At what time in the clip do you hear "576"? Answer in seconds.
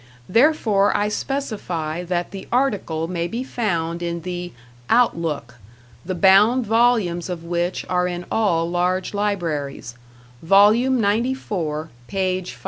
12.55-12.59